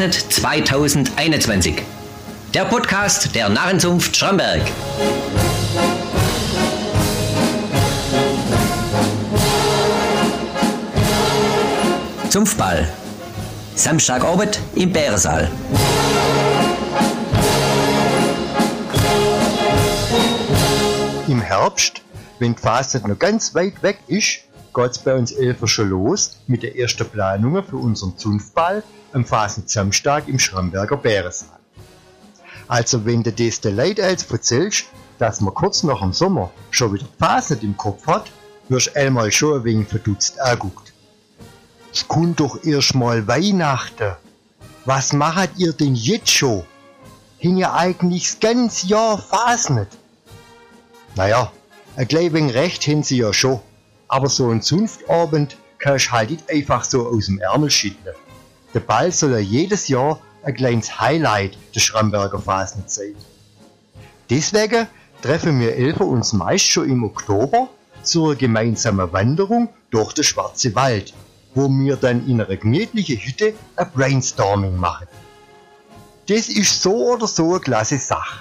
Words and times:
Fasnet 0.00 0.32
2021. 0.32 1.82
Der 2.54 2.64
Podcast 2.64 3.34
der 3.34 3.50
Narrenzunft 3.50 4.16
Schramberg. 4.16 4.62
Zunftball. 12.30 12.88
Samstagabend 13.74 14.58
im 14.74 14.90
Bärensaal. 14.90 15.50
Im 21.28 21.42
Herbst, 21.42 22.00
wenn 22.38 22.54
die 22.54 22.62
Fasnet 22.62 23.06
noch 23.06 23.18
ganz 23.18 23.54
weit 23.54 23.82
weg 23.82 23.98
ist, 24.06 24.38
geht 24.72 24.90
es 24.92 24.98
bei 24.98 25.14
uns 25.14 25.32
Elfer 25.32 25.68
schon 25.68 25.90
los 25.90 26.38
mit 26.46 26.62
der 26.62 26.78
ersten 26.78 27.06
Planungen 27.06 27.62
für 27.62 27.76
unseren 27.76 28.16
Zunftball 28.16 28.82
am 29.12 29.24
Fasnet 29.24 29.70
Samstag 29.70 30.28
im 30.28 30.38
Schramberger 30.38 30.96
Bärensaal. 30.96 31.58
Also 32.68 33.04
wenn 33.04 33.22
du 33.22 33.32
das 33.32 33.60
der 33.60 33.72
Leute 33.72 34.04
als 34.04 34.30
erzählst, 34.30 34.86
dass 35.18 35.40
man 35.40 35.54
kurz 35.54 35.82
nach 35.82 36.00
dem 36.00 36.12
Sommer 36.12 36.50
schon 36.70 36.94
wieder 36.94 37.06
Fasnet 37.18 37.62
im 37.62 37.76
Kopf 37.76 38.06
hat, 38.06 38.30
wirst 38.68 38.88
du 38.88 38.96
einmal 38.96 39.32
schon 39.32 39.58
ein 39.58 39.64
wenig 39.64 39.88
verdutzt 39.88 40.40
anguckt. 40.40 40.92
Es 41.92 42.06
kommt 42.06 42.38
doch 42.38 42.62
erst 42.64 42.94
mal 42.94 43.26
Weihnachten. 43.26 44.14
Was 44.84 45.12
macht 45.12 45.50
ihr 45.56 45.72
denn 45.72 45.94
jetzt 45.94 46.30
schon? 46.30 46.64
Hin 47.38 47.56
ja 47.56 47.74
eigentlich 47.74 48.24
das 48.24 48.40
ganze 48.40 48.86
Jahr 48.86 49.18
Fasnet. 49.18 49.88
Naja, 51.16 51.50
ein 51.96 52.06
klein 52.06 52.32
wenig 52.32 52.54
recht 52.54 52.86
haben 52.86 53.02
sie 53.02 53.18
ja 53.18 53.32
schon. 53.32 53.60
Aber 54.06 54.28
so 54.28 54.48
ein 54.48 54.62
Zunftabend 54.62 55.56
kannst 55.78 56.06
du 56.06 56.10
halt 56.12 56.30
nicht 56.30 56.50
einfach 56.50 56.84
so 56.84 57.08
aus 57.08 57.26
dem 57.26 57.40
Ärmel 57.40 57.70
schütteln. 57.70 58.14
Der 58.72 58.80
Ball 58.80 59.10
soll 59.10 59.32
ja 59.32 59.38
jedes 59.38 59.88
Jahr 59.88 60.20
ein 60.42 60.54
kleines 60.54 61.00
Highlight 61.00 61.58
der 61.74 61.80
Schramberger 61.80 62.38
Fasnet 62.38 62.90
sein. 62.90 63.14
Deswegen 64.30 64.86
treffen 65.22 65.58
wir 65.58 65.74
Elfer 65.74 66.06
uns 66.06 66.32
meist 66.32 66.66
schon 66.66 66.88
im 66.88 67.04
Oktober 67.04 67.68
zur 68.02 68.36
gemeinsamen 68.36 69.12
Wanderung 69.12 69.68
durch 69.90 70.12
den 70.12 70.24
Schwarze 70.24 70.74
Wald, 70.74 71.12
wo 71.54 71.68
wir 71.68 71.96
dann 71.96 72.26
in 72.28 72.40
einer 72.40 72.56
gemütlichen 72.56 73.18
Hütte 73.18 73.54
ein 73.76 73.90
Brainstorming 73.92 74.76
machen. 74.76 75.08
Das 76.28 76.48
ist 76.48 76.80
so 76.80 77.14
oder 77.14 77.26
so 77.26 77.50
eine 77.50 77.60
klasse 77.60 77.98
Sache. 77.98 78.40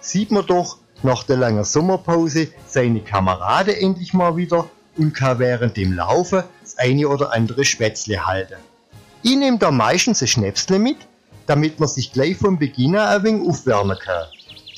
Sieht 0.00 0.32
man 0.32 0.44
doch 0.46 0.78
nach 1.04 1.22
der 1.22 1.36
langen 1.36 1.64
Sommerpause 1.64 2.48
seine 2.66 3.00
Kameraden 3.00 3.74
endlich 3.74 4.12
mal 4.12 4.36
wieder 4.36 4.68
und 4.96 5.14
kann 5.14 5.38
während 5.38 5.76
dem 5.76 5.92
Laufen 5.92 6.42
das 6.62 6.76
eine 6.78 7.08
oder 7.08 7.32
andere 7.32 7.64
Schwätzle 7.64 8.26
halten. 8.26 8.56
Ich 9.28 9.36
nehme 9.36 9.58
da 9.58 9.70
meistens 9.70 10.22
ein 10.22 10.26
Schnäpsle 10.26 10.78
mit, 10.78 10.96
damit 11.44 11.78
man 11.78 11.86
sich 11.86 12.14
gleich 12.14 12.38
von 12.38 12.58
Beginn 12.58 12.96
an 12.96 13.08
ein 13.08 13.24
wenig 13.24 13.46
aufwärmen 13.46 13.98
kann. 13.98 14.26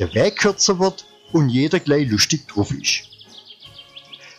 Der 0.01 0.13
Weg 0.13 0.39
kürzer 0.41 0.81
wird 0.81 1.05
und 1.33 1.51
jeder 1.51 1.79
gleich 1.79 2.11
lustig 2.11 2.49
drauf 2.49 2.73
ist. 2.73 3.03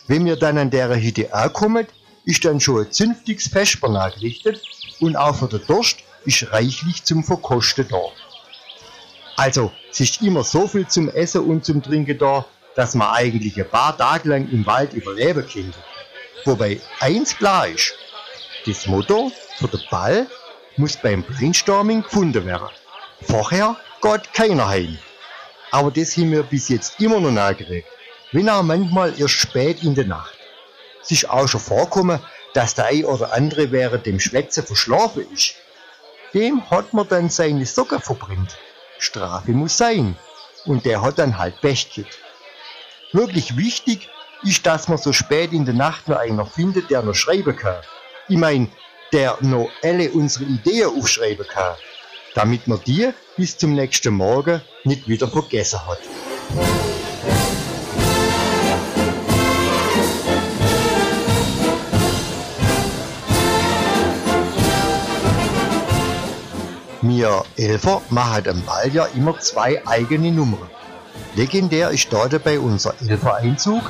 Wenn 0.08 0.26
wir 0.26 0.36
dann 0.36 0.58
an 0.58 0.68
der 0.68 0.94
Hütte 1.00 1.32
ankommen, 1.32 1.86
ist 2.26 2.44
dann 2.44 2.60
schon 2.60 2.84
ein 2.84 2.92
zünftiges 2.92 3.48
Vesper 3.48 3.88
angerichtet 3.88 4.60
und 5.00 5.16
auch 5.16 5.34
für 5.34 5.48
den 5.48 5.66
Durst 5.66 6.00
ist 6.26 6.52
reichlich 6.52 7.02
zum 7.04 7.24
Verkosten 7.24 7.88
da. 7.88 8.02
Also, 9.38 9.72
es 9.90 10.00
ist 10.00 10.20
immer 10.20 10.44
so 10.44 10.68
viel 10.68 10.86
zum 10.88 11.08
Essen 11.08 11.46
und 11.46 11.64
zum 11.64 11.82
Trinken 11.82 12.18
da, 12.18 12.44
dass 12.76 12.94
man 12.94 13.08
eigentlich 13.14 13.58
ein 13.58 13.70
paar 13.70 13.96
Tage 13.96 14.28
lang 14.28 14.46
im 14.50 14.66
Wald 14.66 14.92
überleben 14.92 15.48
könnte. 15.50 15.78
Wobei 16.44 16.82
eins 17.00 17.34
klar 17.34 17.66
ist, 17.66 17.94
das 18.66 18.86
Motto 18.86 19.32
für 19.56 19.68
den 19.68 19.82
Ball 19.90 20.26
muss 20.76 20.96
beim 20.96 21.22
Brainstorming 21.22 22.02
gefunden 22.02 22.46
werden. 22.46 22.68
Vorher 23.22 23.76
geht 24.00 24.32
keiner 24.32 24.68
heim. 24.68 24.98
Aber 25.70 25.90
das 25.90 26.16
haben 26.16 26.30
wir 26.30 26.42
bis 26.42 26.68
jetzt 26.68 27.00
immer 27.00 27.20
noch 27.20 27.30
nachgeregt. 27.30 27.88
Wenn 28.30 28.48
auch 28.48 28.62
manchmal 28.62 29.18
erst 29.18 29.34
spät 29.34 29.82
in 29.82 29.94
der 29.94 30.06
Nacht. 30.06 30.36
Es 31.02 31.10
ist 31.10 31.28
auch 31.28 31.48
schon 31.48 31.60
vorgekommen, 31.60 32.20
dass 32.54 32.74
der 32.74 32.86
ein 32.86 33.04
oder 33.04 33.32
andere 33.32 33.72
während 33.72 34.06
dem 34.06 34.20
Schwätzen 34.20 34.64
verschlafen 34.64 35.26
ist. 35.32 35.54
Dem 36.32 36.68
hat 36.70 36.92
man 36.92 37.08
dann 37.08 37.28
seine 37.28 37.66
Socken 37.66 38.00
verbrennt. 38.00 38.56
Strafe 38.98 39.52
muss 39.52 39.76
sein. 39.76 40.16
Und 40.64 40.86
der 40.86 41.02
hat 41.02 41.18
dann 41.18 41.38
halt 41.38 41.60
Pech 41.60 41.92
gehabt. 41.94 42.18
Wirklich 43.12 43.56
wichtig 43.56 44.08
ist, 44.44 44.64
dass 44.64 44.88
man 44.88 44.98
so 44.98 45.12
spät 45.12 45.52
in 45.52 45.64
der 45.64 45.74
Nacht 45.74 46.08
noch 46.08 46.16
einer 46.16 46.46
findet, 46.46 46.90
der 46.90 47.02
noch 47.02 47.14
schreiben 47.14 47.56
kann. 47.56 47.82
Ich 48.28 48.36
mein, 48.36 48.70
der 49.12 49.36
noch 49.40 49.68
alle 49.82 50.10
unsere 50.10 50.44
Ideen 50.44 50.88
aufschreiben 50.96 51.44
kann, 51.46 51.74
damit 52.34 52.68
man 52.68 52.80
die 52.86 53.10
bis 53.36 53.58
zum 53.58 53.74
nächsten 53.74 54.14
Morgen 54.14 54.62
nicht 54.84 55.08
wieder 55.08 55.26
vergessen 55.26 55.80
hat. 55.86 55.98
Wir 67.00 67.44
Elfer 67.56 68.02
machen 68.10 68.48
am 68.48 68.62
Ball 68.62 68.88
ja 68.94 69.06
immer 69.16 69.36
zwei 69.40 69.84
eigene 69.84 70.30
Nummern. 70.30 70.70
Legendär 71.34 71.90
ist 71.90 72.12
da 72.12 72.28
dabei 72.28 72.60
unser 72.60 72.94
Elfer-Einzug, 73.00 73.82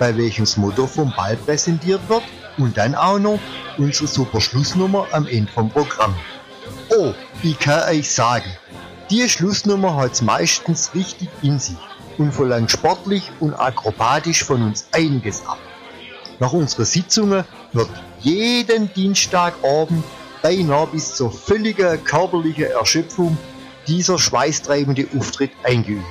bei 0.00 0.16
welchem 0.16 0.44
das 0.44 0.56
Motto 0.56 0.88
vom 0.88 1.14
Ball 1.14 1.36
präsentiert 1.36 2.00
wird 2.08 2.24
und 2.58 2.76
dann 2.76 2.94
auch 2.94 3.18
noch 3.18 3.38
unsere 3.78 4.06
super 4.06 4.40
Schlussnummer 4.40 5.06
am 5.12 5.26
Ende 5.26 5.50
vom 5.52 5.70
Programm. 5.70 6.14
Oh, 6.96 7.12
ich 7.42 7.58
kann 7.58 7.88
euch 7.88 8.10
sagen, 8.10 8.50
die 9.10 9.28
Schlussnummer 9.28 9.96
hat's 9.96 10.22
meistens 10.22 10.94
richtig 10.94 11.28
in 11.42 11.58
sich 11.58 11.76
und 12.18 12.32
verlangt 12.32 12.70
sportlich 12.70 13.30
und 13.40 13.54
akrobatisch 13.54 14.44
von 14.44 14.62
uns 14.62 14.88
einiges 14.92 15.46
ab. 15.46 15.58
Nach 16.38 16.52
unseren 16.52 16.84
Sitzungen 16.84 17.44
wird 17.72 17.88
jeden 18.20 18.92
Dienstagabend 18.94 20.04
beinahe 20.42 20.86
bis 20.88 21.14
zur 21.14 21.30
völligen 21.30 22.02
körperlichen 22.04 22.64
Erschöpfung 22.64 23.36
dieser 23.86 24.18
schweißtreibende 24.18 25.06
Auftritt 25.16 25.52
eingeübt. 25.62 26.04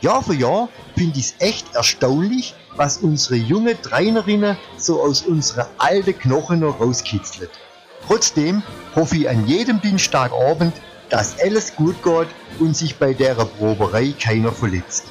Jahr 0.00 0.22
für 0.22 0.34
Jahr 0.34 0.68
finde 0.96 1.18
ich 1.18 1.26
es 1.26 1.34
echt 1.38 1.74
erstaunlich, 1.74 2.54
was 2.76 2.98
unsere 2.98 3.36
junge 3.36 3.80
Trainerinnen 3.80 4.56
so 4.76 5.02
aus 5.02 5.22
unserer 5.22 5.68
alten 5.78 6.18
Knochen 6.18 6.60
noch 6.60 6.80
rauskitzelt. 6.80 7.50
Trotzdem 8.06 8.62
hoffe 8.94 9.16
ich 9.16 9.28
an 9.28 9.46
jedem 9.46 9.80
Dienstagabend, 9.80 10.74
dass 11.10 11.38
alles 11.40 11.74
gut 11.74 12.02
geht 12.02 12.28
und 12.58 12.76
sich 12.76 12.96
bei 12.96 13.12
der 13.12 13.34
Proberei 13.34 14.14
keiner 14.18 14.52
verletzt. 14.52 15.04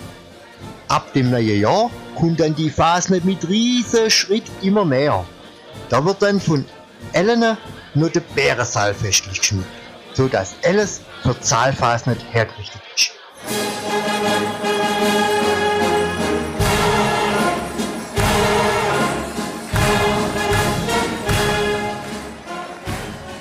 Ab 0.88 1.14
dem 1.14 1.30
neuen 1.30 1.60
Jahr 1.60 1.92
kommt 2.16 2.40
dann 2.40 2.56
die 2.56 2.70
Phase 2.70 3.22
mit 3.24 3.48
riesen 3.48 4.10
Schritt 4.10 4.46
immer 4.62 4.86
näher. 4.86 5.26
Da 5.90 6.04
wird 6.04 6.22
dann 6.22 6.40
von 6.40 6.66
Elena 7.14 7.58
nur 7.94 8.10
der 8.10 8.22
Bärensaal 8.22 8.94
festlich 8.94 9.40
geschmückt, 9.40 9.68
so 10.14 10.28
dass 10.28 10.56
alles 10.66 11.02
für 11.22 11.40
Zahlfasnet 11.40 12.20
hergerichtet 12.32 12.82
ist. 12.96 13.19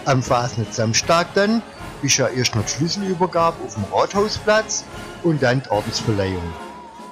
Am 0.09 0.23
Fasnet 0.23 0.73
Samstag 0.73 1.35
dann 1.35 1.61
ist 2.01 2.17
ja 2.17 2.29
erst 2.29 2.55
noch 2.55 2.65
die 2.65 2.71
Schlüsselübergabe 2.71 3.63
auf 3.63 3.75
dem 3.75 3.85
Rathausplatz 3.93 4.85
und 5.23 5.43
dann 5.43 5.63
die 5.63 5.69
Ordensverleihung. 5.69 6.55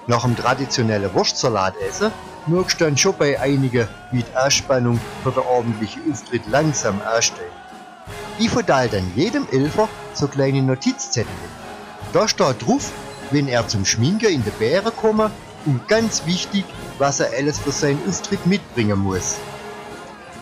Nach 0.07 0.23
dem 0.23 0.35
traditionellen 0.35 1.13
Wurstsalatessen 1.13 2.11
merkst 2.47 2.81
du 2.81 2.85
dann 2.87 2.97
schon 2.97 3.15
bei 3.19 3.39
einigen, 3.39 3.87
wie 4.13 4.23
die 4.23 4.35
Anspannung 4.35 4.99
für 5.23 5.31
den 5.31 5.43
ordentlichen 5.43 6.11
Auftritt 6.11 6.47
langsam 6.47 7.03
ansteigt. 7.03 7.53
Ich 8.39 8.49
verteile 8.49 8.89
dann 8.89 9.13
jedem 9.15 9.47
Elfer 9.53 9.91
so 10.15 10.27
kleine 10.27 10.63
Notizzettel. 10.63 11.27
Da 12.15 12.27
steht 12.27 12.67
drauf, 12.67 12.93
wenn 13.31 13.47
er 13.47 13.69
zum 13.69 13.85
Schminken 13.85 14.33
in 14.33 14.43
der 14.43 14.53
Bäre 14.53 14.91
komme 14.91 15.31
und 15.67 15.87
ganz 15.87 16.25
wichtig, 16.25 16.65
was 16.97 17.21
er 17.21 17.29
alles 17.37 17.59
für 17.59 17.73
seinen 17.73 18.01
Auftritt 18.09 18.47
mitbringen 18.47 19.01
muss. 19.01 19.37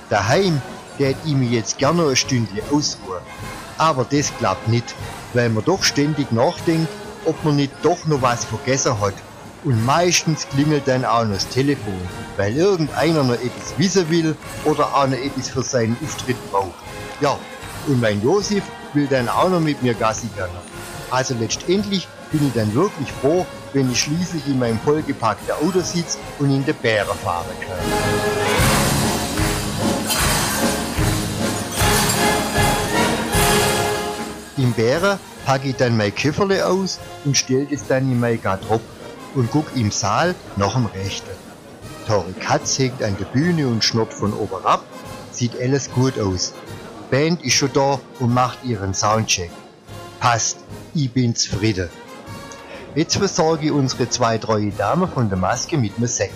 Daheim 0.09 0.63
tät 0.99 1.17
ich 1.25 1.35
mich 1.35 1.51
jetzt 1.51 1.79
gerne 1.79 2.09
ein 2.09 2.17
Stündchen 2.17 2.63
ausruhen. 2.71 3.23
Aber 3.79 4.05
das 4.05 4.33
klappt 4.39 4.69
nicht, 4.69 4.95
weil 5.33 5.49
man 5.49 5.65
doch 5.65 5.83
ständig 5.83 6.31
nachdenkt, 6.33 6.89
ob 7.25 7.43
man 7.45 7.57
nicht 7.57 7.73
doch 7.83 8.07
noch 8.07 8.23
was 8.23 8.45
vergessen 8.45 9.01
hat. 9.01 9.15
Und 9.65 9.85
meistens 9.85 10.47
klingelt 10.49 10.87
dann 10.87 11.05
auch 11.05 11.25
noch 11.25 11.35
das 11.35 11.49
Telefon, 11.49 11.99
weil 12.37 12.55
irgendeiner 12.55 13.25
noch 13.25 13.35
etwas 13.35 13.79
wissen 13.79 14.09
will 14.11 14.37
oder 14.65 14.95
auch 14.95 15.07
noch 15.07 15.17
etwas 15.17 15.49
für 15.49 15.63
seinen 15.63 15.97
Auftritt 16.05 16.37
braucht. 16.51 16.75
Ja, 17.21 17.39
und 17.87 18.01
mein 18.01 18.23
Josef 18.23 18.63
will 18.93 19.07
dann 19.07 19.29
auch 19.29 19.49
noch 19.49 19.61
mit 19.61 19.83
mir 19.83 19.95
Gassi 19.95 20.29
gehen. 20.37 20.49
Also 21.11 21.35
letztendlich 21.39 22.07
bin 22.31 22.47
ich 22.47 22.53
dann 22.53 22.75
wirklich 22.75 23.11
froh, 23.21 23.47
wenn 23.73 23.91
ich 23.91 24.01
schließlich 24.01 24.47
in 24.47 24.59
meinem 24.59 24.79
vollgepackten 24.81 25.55
Auto 25.55 25.81
sitze 25.81 26.19
und 26.39 26.51
in 26.51 26.65
der 26.67 26.73
Bäre 26.75 27.15
fahren 27.15 27.47
kann. 27.67 28.54
Bären 34.95 35.19
packe 35.45 35.71
ich 35.71 35.77
dann 35.77 35.97
mein 35.97 36.15
Kifferle 36.15 36.65
aus 36.65 37.01
und 37.25 37.37
stell 37.37 37.67
es 37.69 37.85
dann 37.89 38.13
in 38.13 38.21
mein 38.21 38.41
Garderob 38.41 38.81
und 39.35 39.51
guck 39.51 39.75
im 39.75 39.91
Saal 39.91 40.37
nach 40.55 40.75
dem 40.75 40.87
Rechten. 40.87 41.31
Tori 42.07 42.33
Katz 42.39 42.79
hängt 42.79 43.03
an 43.03 43.17
der 43.19 43.25
Bühne 43.25 43.67
und 43.67 43.83
schnurrt 43.83 44.15
von 44.15 44.33
oben 44.33 44.65
ab. 44.65 44.85
Sieht 45.33 45.61
alles 45.61 45.91
gut 45.91 46.17
aus. 46.21 46.55
Band 47.11 47.45
ist 47.45 47.55
schon 47.55 47.73
da 47.73 47.99
und 48.21 48.33
macht 48.33 48.63
ihren 48.63 48.95
Soundcheck. 48.95 49.51
Passt, 50.21 50.59
ich 50.95 51.13
bin 51.13 51.35
zufrieden. 51.35 51.89
Jetzt 52.95 53.17
versorge 53.17 53.67
ich 53.67 53.73
unsere 53.73 54.09
zwei 54.09 54.39
treue 54.39 54.71
Damen 54.71 55.11
von 55.11 55.29
der 55.29 55.39
Maske 55.39 55.77
mit 55.77 55.97
einem 55.97 56.07
Sekt. 56.07 56.35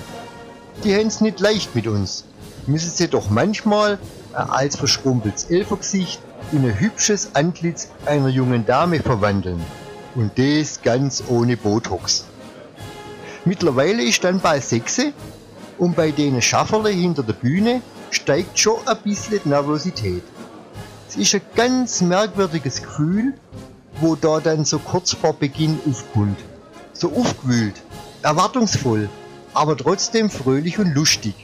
Die 0.82 0.96
haben's 0.96 1.20
nicht 1.20 1.38
leicht 1.38 1.76
mit 1.76 1.86
uns. 1.86 2.24
Müssen 2.66 2.90
sie 2.90 3.06
doch 3.06 3.30
manchmal 3.30 4.00
ein 4.34 4.50
als 4.50 4.76
verschrumpeltes 4.76 5.44
Elfergesicht 5.44 6.20
in 6.52 6.64
ein 6.64 6.78
hübsches 6.78 7.34
Antlitz 7.34 7.88
einer 8.06 8.28
jungen 8.28 8.64
Dame 8.64 9.00
verwandeln. 9.00 9.60
Und 10.14 10.38
das 10.38 10.80
ganz 10.82 11.22
ohne 11.28 11.56
Botox. 11.56 12.24
Mittlerweile 13.44 14.02
ist 14.02 14.24
dann 14.24 14.40
bald 14.40 14.64
Sechse 14.64 15.12
und 15.78 15.94
bei 15.94 16.10
denen 16.10 16.42
Schafferle 16.42 16.90
hinter 16.90 17.22
der 17.22 17.34
Bühne 17.34 17.82
steigt 18.10 18.58
schon 18.58 18.86
ein 18.86 18.96
bisschen 19.04 19.40
die 19.44 19.48
Nervosität. 19.48 20.22
Es 21.08 21.16
ist 21.16 21.34
ein 21.34 21.42
ganz 21.54 22.00
merkwürdiges 22.00 22.82
Gefühl, 22.82 23.34
wo 24.00 24.16
da 24.16 24.40
dann 24.40 24.64
so 24.64 24.78
kurz 24.78 25.12
vor 25.12 25.34
Beginn 25.34 25.78
aufkommt. 25.88 26.38
So 26.92 27.12
aufgewühlt, 27.12 27.74
erwartungsvoll, 28.22 29.08
aber 29.54 29.76
trotzdem 29.76 30.30
fröhlich 30.30 30.78
und 30.78 30.94
lustig. 30.94 31.34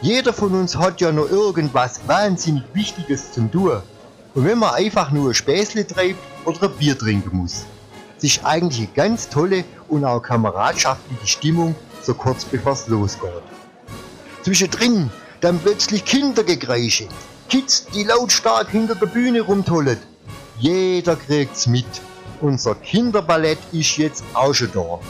Jeder 0.00 0.32
von 0.32 0.54
uns 0.54 0.76
hat 0.76 1.00
ja 1.00 1.12
noch 1.12 1.30
irgendwas 1.30 2.00
wahnsinnig 2.06 2.64
Wichtiges 2.72 3.32
zum 3.32 3.50
tun. 3.50 3.82
Und 4.34 4.46
wenn 4.46 4.58
man 4.58 4.74
einfach 4.74 5.10
nur 5.10 5.34
Späßle 5.34 5.86
treibt 5.86 6.18
oder 6.46 6.62
ein 6.62 6.76
Bier 6.78 6.98
trinken 6.98 7.36
muss. 7.36 7.64
Es 8.16 8.24
ist 8.24 8.44
eigentlich 8.44 8.78
eine 8.78 8.88
ganz 8.94 9.28
tolle 9.28 9.64
und 9.88 10.04
auch 10.04 10.20
kameradschaftliche 10.20 11.26
Stimmung, 11.26 11.74
so 12.02 12.14
kurz 12.14 12.44
bevor 12.44 12.72
es 12.72 12.88
losgeht. 12.88 13.42
Zwischendrin 14.42 15.10
dann 15.40 15.58
plötzlich 15.58 16.04
Kindergekreische, 16.04 17.08
Kids, 17.48 17.86
die 17.92 18.04
lautstark 18.04 18.70
hinter 18.70 18.94
der 18.94 19.06
Bühne 19.06 19.42
rumtollen. 19.42 19.98
Jeder 20.58 21.16
kriegt's 21.16 21.66
mit. 21.66 21.84
Unser 22.40 22.76
Kinderballett 22.76 23.58
ist 23.72 23.96
jetzt 23.98 24.24
auch 24.32 24.54
schon 24.54 24.70
da. 24.72 25.00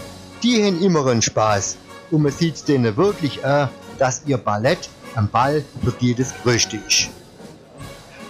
Die 0.43 0.65
haben 0.65 0.83
immer 0.83 1.07
einen 1.07 1.23
Spaß 1.23 1.77
und 2.11 2.23
man 2.23 2.33
sieht 2.33 2.67
denen 2.67 2.97
wirklich 2.97 3.45
an, 3.45 3.69
dass 3.99 4.23
ihr 4.27 4.39
Ballett 4.39 4.89
am 5.15 5.29
Ball 5.29 5.65
für 5.85 5.93
die 5.93 6.15
das 6.15 6.35
Größte 6.43 6.79
ist. 6.89 7.11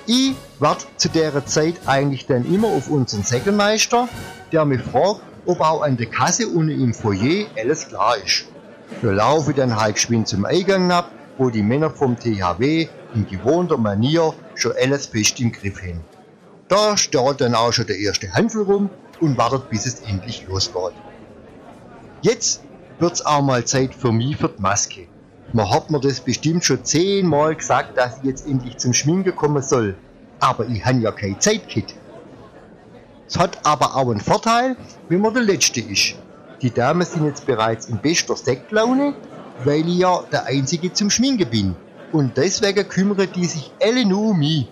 Ich 0.06 0.34
warte 0.58 0.86
zu 0.96 1.08
der 1.08 1.46
Zeit 1.46 1.74
eigentlich 1.86 2.26
dann 2.26 2.44
immer 2.44 2.68
auf 2.68 2.88
unseren 2.88 3.22
Säckelmeister, 3.22 4.08
der 4.50 4.64
mich 4.64 4.80
fragt, 4.80 5.20
ob 5.46 5.60
auch 5.60 5.82
an 5.82 5.96
der 5.96 6.06
Kasse 6.06 6.48
unten 6.48 6.70
im 6.70 6.92
Foyer 6.92 7.46
alles 7.56 7.88
klar 7.88 8.16
ist. 8.16 8.46
Wir 9.00 9.12
laufen 9.12 9.54
dann 9.56 9.80
halt 9.80 9.94
geschwind 9.94 10.26
zum 10.26 10.44
Eingang 10.44 10.90
ab, 10.90 11.10
wo 11.38 11.50
die 11.50 11.62
Männer 11.62 11.90
vom 11.90 12.18
THW 12.18 12.88
in 13.14 13.26
gewohnter 13.26 13.76
Manier 13.76 14.34
schon 14.54 14.72
alles 14.80 15.06
fest 15.06 15.38
im 15.40 15.52
Griff 15.52 15.80
haben. 15.80 16.00
Da 16.68 16.96
steht 16.96 17.40
dann 17.40 17.54
auch 17.54 17.72
schon 17.72 17.86
der 17.86 17.98
erste 17.98 18.32
Handel 18.32 18.62
rum 18.62 18.90
und 19.20 19.38
wartet, 19.38 19.70
bis 19.70 19.86
es 19.86 20.00
endlich 20.00 20.46
losgeht. 20.48 20.94
Jetzt 22.22 22.62
wird's 22.98 23.24
auch 23.24 23.42
mal 23.42 23.64
Zeit 23.64 23.94
für 23.94 24.10
mich 24.10 24.36
für 24.36 24.48
die 24.48 24.60
Maske. 24.60 25.06
Man 25.52 25.70
hat 25.70 25.90
mir 25.90 26.00
das 26.00 26.20
bestimmt 26.20 26.64
schon 26.64 26.84
zehnmal 26.84 27.54
gesagt, 27.54 27.98
dass 27.98 28.18
ich 28.18 28.24
jetzt 28.24 28.46
endlich 28.46 28.78
zum 28.78 28.94
Schminken 28.94 29.36
kommen 29.36 29.62
soll. 29.62 29.96
Aber 30.40 30.66
ich 30.66 30.84
han 30.84 31.02
ja 31.02 31.12
kein 31.12 31.38
Zeitkit. 31.40 31.94
Es 33.28 33.38
hat 33.38 33.58
aber 33.64 33.96
auch 33.96 34.10
einen 34.10 34.20
Vorteil, 34.20 34.76
wenn 35.08 35.20
man 35.20 35.34
der 35.34 35.42
Letzte 35.42 35.80
ist. 35.80 36.16
Die 36.62 36.70
Damen 36.70 37.04
sind 37.04 37.26
jetzt 37.26 37.46
bereits 37.46 37.86
in 37.86 37.98
bester 37.98 38.36
Sektlaune, 38.36 39.14
weil 39.64 39.88
ich 39.88 39.98
ja 39.98 40.22
der 40.30 40.46
Einzige 40.46 40.92
zum 40.92 41.10
Schminken 41.10 41.48
bin. 41.48 41.76
Und 42.12 42.36
deswegen 42.36 42.88
kümmern 42.88 43.28
die 43.34 43.46
sich 43.46 43.72
alle 43.82 44.04
nur 44.04 44.30
um 44.30 44.38
mich. 44.38 44.68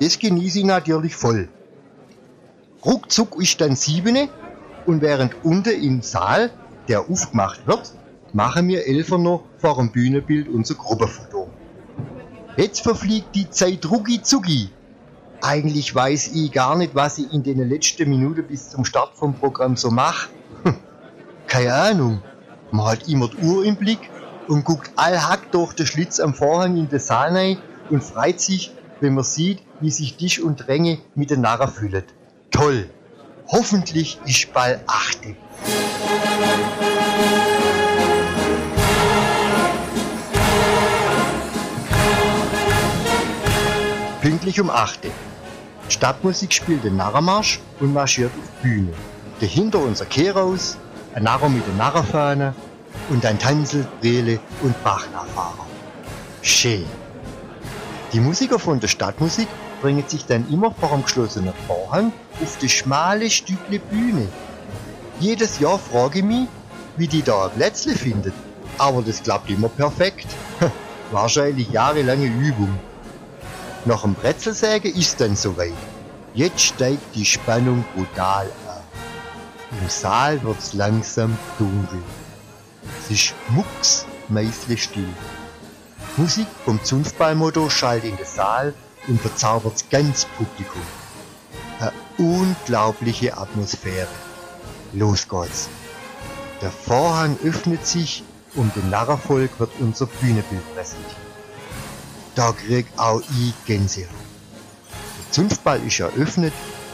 Das 0.00 0.18
genieße 0.18 0.60
ich 0.60 0.64
natürlich 0.64 1.14
voll. 1.14 1.48
Ruckzuck 2.84 3.40
ist 3.40 3.60
dann 3.60 3.76
siebene 3.76 4.28
und 4.86 5.02
während 5.02 5.44
unten 5.44 5.82
im 5.82 6.02
Saal, 6.02 6.50
der 6.88 7.00
aufgemacht 7.10 7.66
wird, 7.66 7.92
machen 8.34 8.68
wir 8.68 8.86
Elfer 8.86 9.18
noch 9.18 9.44
vor 9.58 9.76
dem 9.76 9.90
Bühnenbild 9.90 10.48
unser 10.48 10.74
Gruppenfoto. 10.74 11.48
Jetzt 12.56 12.80
verfliegt 12.80 13.34
die 13.34 13.48
Zeit 13.50 13.88
rucki 13.90 14.22
zucki. 14.22 14.70
Eigentlich 15.40 15.94
weiß 15.94 16.32
ich 16.34 16.50
gar 16.50 16.76
nicht, 16.76 16.94
was 16.94 17.18
ich 17.18 17.32
in 17.32 17.42
den 17.42 17.68
letzten 17.68 18.08
Minuten 18.10 18.44
bis 18.46 18.70
zum 18.70 18.84
Start 18.84 19.16
vom 19.16 19.34
Programm 19.34 19.76
so 19.76 19.90
mache. 19.90 20.28
Keine 21.46 21.74
Ahnung. 21.74 22.22
Man 22.70 22.86
hat 22.86 23.08
immer 23.08 23.28
die 23.28 23.46
Uhr 23.46 23.64
im 23.64 23.76
Blick 23.76 24.10
und 24.48 24.64
guckt 24.64 24.90
allhack 24.96 25.52
durch 25.52 25.74
den 25.74 25.86
Schlitz 25.86 26.18
am 26.18 26.34
Vorhang 26.34 26.76
in 26.76 26.88
den 26.88 26.98
Saal 26.98 27.36
rein 27.36 27.58
und 27.90 28.02
freut 28.02 28.40
sich, 28.40 28.72
wenn 29.00 29.14
man 29.14 29.24
sieht, 29.24 29.60
wie 29.80 29.90
sich 29.90 30.16
Tisch 30.16 30.40
und 30.40 30.66
Ränge 30.68 30.98
Narren 31.14 31.68
füllen. 31.68 32.04
Toll! 32.50 32.90
Hoffentlich 33.46 34.18
ist 34.26 34.52
bald 34.52 34.80
achte. 34.86 35.36
Pünktlich 44.28 44.60
um 44.60 44.68
8. 44.68 45.10
Stadtmusik 45.88 46.52
spielt 46.52 46.84
den 46.84 46.98
Narrenmarsch 46.98 47.60
und 47.80 47.94
marschiert 47.94 48.30
auf 48.38 48.62
Bühne. 48.62 48.92
Dahinter 49.40 49.78
unser 49.78 50.04
Kehraus, 50.04 50.76
ein 51.14 51.22
Narrer 51.22 51.48
mit 51.48 51.66
der 51.66 51.72
Narrenfahne 51.76 52.54
und 53.08 53.24
ein 53.24 53.38
Tanzel, 53.38 53.88
Brele 54.02 54.38
und 54.60 54.84
Bachnachfahrer. 54.84 55.64
Schön. 56.42 56.84
Die 58.12 58.20
Musiker 58.20 58.58
von 58.58 58.78
der 58.80 58.88
Stadtmusik 58.88 59.48
bringen 59.80 60.04
sich 60.06 60.26
dann 60.26 60.46
immer 60.52 60.72
vor 60.72 60.90
dem 60.90 61.04
geschlossenen 61.04 61.54
Vorhang 61.66 62.12
auf 62.42 62.58
die 62.58 62.68
schmale 62.68 63.30
Stückle 63.30 63.78
Bühne. 63.78 64.28
Jedes 65.20 65.58
Jahr 65.58 65.78
frage 65.78 66.18
ich 66.18 66.24
mich, 66.26 66.48
wie 66.98 67.08
die 67.08 67.22
da 67.22 67.46
ein 67.46 67.52
Plätzle 67.52 67.94
findet. 67.94 68.34
Aber 68.76 69.00
das 69.00 69.22
klappt 69.22 69.48
immer 69.48 69.70
perfekt. 69.70 70.26
Wahrscheinlich 71.12 71.70
jahrelange 71.70 72.26
Übung. 72.26 72.78
Nach 73.84 74.02
dem 74.02 74.14
Brezelsägen 74.14 74.94
ist 74.94 75.20
dann 75.20 75.36
soweit. 75.36 75.72
Jetzt 76.34 76.60
steigt 76.60 77.14
die 77.14 77.24
Spannung 77.24 77.84
brutal 77.94 78.50
an. 78.66 78.82
Im 79.80 79.88
Saal 79.88 80.42
wird's 80.42 80.72
langsam 80.72 81.36
dunkel. 81.58 82.02
Es 83.00 83.10
ist 83.10 83.34
mucks 83.48 84.04
still. 84.76 85.08
Musik 86.16 86.46
vom 86.64 86.82
Zunftballmotto 86.82 87.70
schallt 87.70 88.04
in 88.04 88.16
den 88.16 88.26
Saal 88.26 88.74
und 89.06 89.20
verzaubert 89.20 89.74
das 89.74 89.88
ganze 89.88 90.26
Publikum. 90.36 90.82
Eine 91.78 91.92
unglaubliche 92.18 93.36
Atmosphäre. 93.36 94.08
Los 94.92 95.28
geht's. 95.28 95.68
Der 96.60 96.72
Vorhang 96.72 97.38
öffnet 97.44 97.86
sich 97.86 98.24
und 98.54 98.74
dem 98.74 98.90
Narrenvolk 98.90 99.60
wird 99.60 99.70
unser 99.78 100.06
Bühnenbild 100.06 100.74
präsentiert. 100.74 101.27
Da 102.38 102.52
krieg 102.52 102.86
auch 102.96 103.20
ich 103.20 103.52
Gänsehaut. 103.66 104.06
Der 104.92 105.32
Zunftball 105.32 105.84
ist 105.84 105.98
eröffnet 105.98 106.52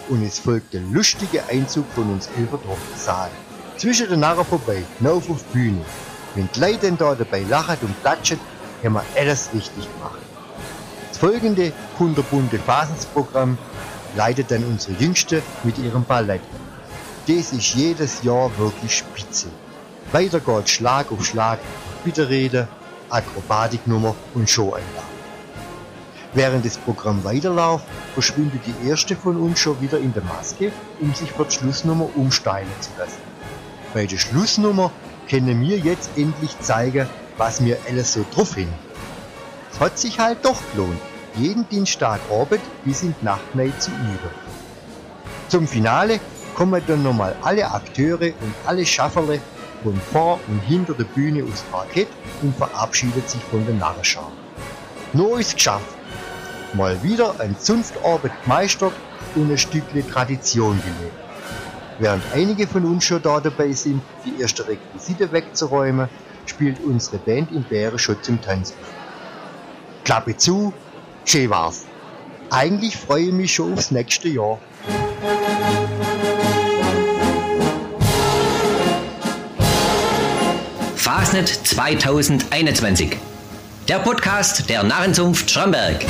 und 0.08 0.22
es 0.24 0.38
folgt 0.38 0.72
der 0.72 0.80
lustige 0.80 1.46
Einzug 1.50 1.84
von 1.94 2.14
uns 2.14 2.30
den 2.34 2.48
Saal. 2.96 3.28
Zwischen 3.76 4.08
den 4.08 4.20
Narren 4.20 4.46
vorbei, 4.46 4.82
hinauf 4.96 5.28
auf 5.28 5.44
Bühne. 5.52 5.84
Wenn 6.34 6.48
die 6.54 6.60
Leute 6.60 6.90
da 6.92 7.14
dabei 7.14 7.42
lachen 7.42 7.76
und 7.82 8.00
klatschen, 8.00 8.40
haben 8.82 8.94
wir 8.94 9.04
alles 9.16 9.50
richtig 9.52 9.86
gemacht. 9.92 10.18
Das 11.10 11.18
folgende 11.18 11.74
kunterbunte 11.98 12.58
Phasensprogramm 12.58 13.58
leitet 14.16 14.50
dann 14.50 14.64
unsere 14.64 14.94
Jüngste 14.94 15.42
mit 15.62 15.76
ihrem 15.76 16.04
Ballett. 16.04 16.40
Das 17.26 17.52
ist 17.52 17.74
jedes 17.74 18.22
Jahr 18.22 18.50
wirklich 18.56 18.96
spitze. 18.96 19.48
Weiter 20.10 20.40
geht 20.40 20.70
Schlag 20.70 21.12
auf 21.12 21.22
Schlag, 21.22 21.58
Bitterrede, 22.02 22.66
Akrobatiknummer 23.10 24.14
und 24.32 24.48
Showeinlage. 24.48 25.13
Während 26.34 26.66
das 26.66 26.76
Programm 26.78 27.22
weiterläuft, 27.22 27.84
verschwindet 28.12 28.62
die 28.66 28.88
erste 28.88 29.14
von 29.14 29.36
uns 29.36 29.60
schon 29.60 29.80
wieder 29.80 29.98
in 29.98 30.12
der 30.12 30.24
Maske, 30.24 30.72
um 31.00 31.14
sich 31.14 31.30
für 31.30 31.44
die 31.44 31.52
Schlussnummer 31.52 32.08
umsteilen 32.16 32.68
zu 32.80 32.90
lassen. 32.98 33.20
Bei 33.92 34.04
der 34.04 34.18
Schlussnummer 34.18 34.90
können 35.30 35.60
wir 35.60 35.78
jetzt 35.78 36.10
endlich 36.16 36.58
zeigen, 36.58 37.08
was 37.38 37.64
wir 37.64 37.78
alles 37.88 38.14
so 38.14 38.24
drauf 38.34 38.56
haben. 38.56 38.72
Es 39.72 39.78
hat 39.78 39.96
sich 39.96 40.18
halt 40.18 40.44
doch 40.44 40.60
gelohnt, 40.72 41.00
jeden 41.36 41.68
Dienstagabend 41.68 42.60
bis 42.84 43.04
in 43.04 43.14
die 43.20 43.24
Nacht 43.24 43.42
zu 43.78 43.92
üben. 43.92 44.30
Zum 45.48 45.68
Finale 45.68 46.18
kommen 46.56 46.82
dann 46.86 47.04
nochmal 47.04 47.36
alle 47.42 47.70
Akteure 47.70 48.32
und 48.40 48.54
alle 48.66 48.84
Schafferle 48.84 49.40
von 49.84 50.00
vor 50.12 50.40
und 50.48 50.60
hinter 50.60 50.94
der 50.94 51.04
Bühne 51.04 51.44
aufs 51.44 51.62
Parkett 51.62 52.08
und 52.42 52.56
verabschiedet 52.56 53.30
sich 53.30 53.42
von 53.44 53.64
der 53.66 53.74
Narrenschar. 53.76 54.32
Nur 55.12 55.38
ist 55.38 55.54
geschafft. 55.54 55.86
Mal 56.74 57.00
wieder 57.04 57.38
ein 57.38 57.56
Zunftarbeit 57.56 58.32
gemeistert 58.42 58.92
und 59.36 59.48
ein 59.48 59.56
Stückchen 59.56 60.08
Tradition 60.10 60.80
gelebt. 60.80 61.16
Während 62.00 62.24
einige 62.34 62.66
von 62.66 62.84
uns 62.84 63.04
schon 63.04 63.22
da 63.22 63.38
dabei 63.38 63.70
sind, 63.70 64.02
die 64.26 64.40
erste 64.40 64.66
Requisite 64.66 65.30
wegzuräumen, 65.30 66.08
spielt 66.46 66.80
unsere 66.80 67.18
Band 67.18 67.52
in 67.52 67.62
Bären 67.62 67.98
schon 67.98 68.20
zum 68.22 68.42
Tanzen. 68.42 68.74
Klappe 70.02 70.36
zu, 70.36 70.74
schön 71.24 71.48
war's. 71.48 71.84
Eigentlich 72.50 72.96
freue 72.96 73.26
ich 73.26 73.32
mich 73.32 73.54
schon 73.54 73.74
aufs 73.74 73.92
nächste 73.92 74.28
Jahr. 74.28 74.58
Fasnet 80.96 81.48
2021. 81.48 83.16
Der 83.88 83.98
Podcast 83.98 84.68
der 84.68 84.82
Narrenzunft 84.82 85.50
Schramberg. 85.50 86.04